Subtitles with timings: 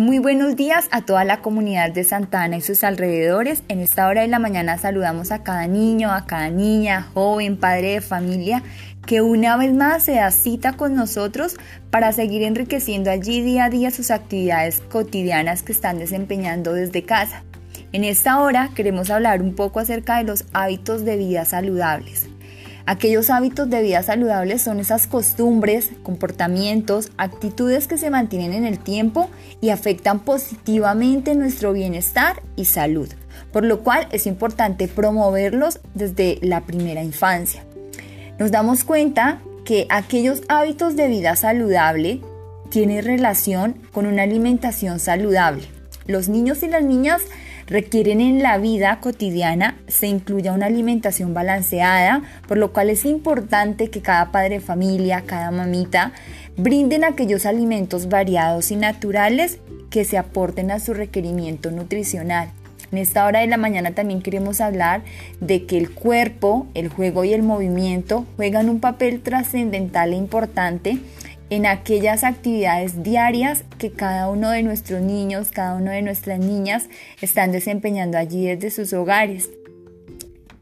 [0.00, 3.62] Muy buenos días a toda la comunidad de Santa Ana y sus alrededores.
[3.68, 7.92] En esta hora de la mañana saludamos a cada niño, a cada niña, joven, padre
[7.92, 8.62] de familia,
[9.04, 11.58] que una vez más se da cita con nosotros
[11.90, 17.44] para seguir enriqueciendo allí día a día sus actividades cotidianas que están desempeñando desde casa.
[17.92, 22.26] En esta hora queremos hablar un poco acerca de los hábitos de vida saludables.
[22.86, 28.78] Aquellos hábitos de vida saludables son esas costumbres, comportamientos, actitudes que se mantienen en el
[28.78, 29.30] tiempo
[29.60, 33.08] y afectan positivamente nuestro bienestar y salud,
[33.52, 37.64] por lo cual es importante promoverlos desde la primera infancia.
[38.38, 42.20] Nos damos cuenta que aquellos hábitos de vida saludable
[42.70, 45.64] tienen relación con una alimentación saludable.
[46.06, 47.22] Los niños y las niñas
[47.70, 53.88] requieren en la vida cotidiana se incluya una alimentación balanceada, por lo cual es importante
[53.88, 56.12] que cada padre de familia, cada mamita,
[56.56, 62.50] brinden aquellos alimentos variados y naturales que se aporten a su requerimiento nutricional.
[62.92, 65.02] En esta hora de la mañana también queremos hablar
[65.40, 70.98] de que el cuerpo, el juego y el movimiento juegan un papel trascendental e importante
[71.50, 76.88] en aquellas actividades diarias que cada uno de nuestros niños, cada una de nuestras niñas
[77.20, 79.50] están desempeñando allí desde sus hogares.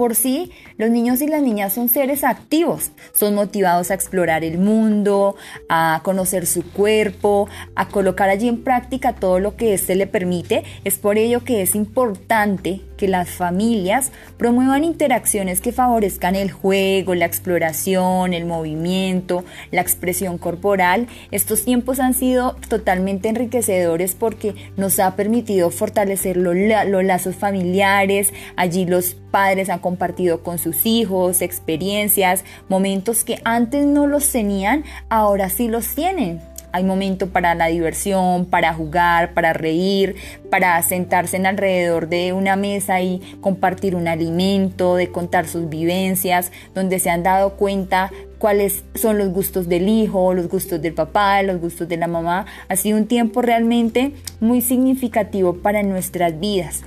[0.00, 4.56] Por sí, los niños y las niñas son seres activos, son motivados a explorar el
[4.56, 5.36] mundo,
[5.68, 10.64] a conocer su cuerpo, a colocar allí en práctica todo lo que éste le permite.
[10.84, 17.14] Es por ello que es importante que las familias promuevan interacciones que favorezcan el juego,
[17.14, 21.06] la exploración, el movimiento, la expresión corporal.
[21.30, 28.34] Estos tiempos han sido totalmente enriquecedores porque nos ha permitido fortalecer los, lazos familiares.
[28.56, 34.84] Allí los padres han compartido con sus hijos experiencias, momentos que antes no los tenían,
[35.08, 36.49] ahora sí los tienen.
[36.72, 40.16] Hay momento para la diversión, para jugar, para reír,
[40.50, 46.52] para sentarse en alrededor de una mesa y compartir un alimento, de contar sus vivencias,
[46.74, 51.42] donde se han dado cuenta cuáles son los gustos del hijo, los gustos del papá,
[51.42, 52.46] los gustos de la mamá.
[52.68, 56.82] Ha sido un tiempo realmente muy significativo para nuestras vidas.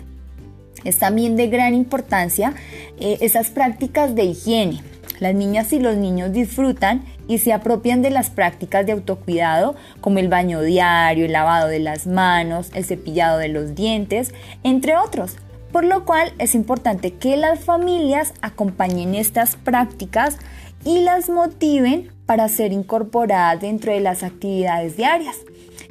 [0.84, 2.54] Es también de gran importancia
[3.00, 8.10] eh, esas prácticas de higiene las niñas y los niños disfrutan y se apropian de
[8.10, 13.38] las prácticas de autocuidado como el baño diario, el lavado de las manos, el cepillado
[13.38, 15.38] de los dientes, entre otros.
[15.72, 20.38] Por lo cual es importante que las familias acompañen estas prácticas
[20.86, 25.38] y las motiven para ser incorporadas dentro de las actividades diarias.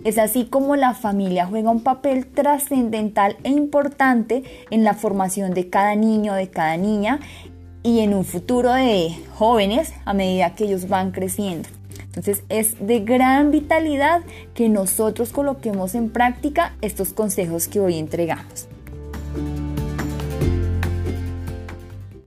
[0.05, 5.69] Es así como la familia juega un papel trascendental e importante en la formación de
[5.69, 7.21] cada niño, de cada niña
[7.83, 11.69] y en un futuro de jóvenes a medida que ellos van creciendo.
[12.05, 14.21] Entonces es de gran vitalidad
[14.55, 18.69] que nosotros coloquemos en práctica estos consejos que hoy entregamos.